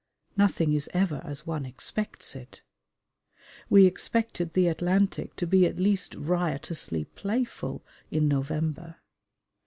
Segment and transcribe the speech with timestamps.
[0.35, 2.63] Nothing is ever as one expects it.
[3.69, 8.95] We expected the Atlantic to be at least riotously playful in November.